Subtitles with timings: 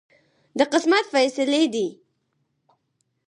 [0.57, 1.87] د قسمت فیصلې دي.